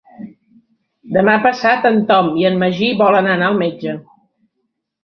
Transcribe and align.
Demà 1.17 1.35
passat 1.45 1.85
en 1.91 2.01
Tom 2.13 2.33
i 2.45 2.49
en 2.53 2.59
Magí 2.65 2.91
volen 3.05 3.31
anar 3.37 3.53
al 3.53 3.63
metge. 3.65 3.97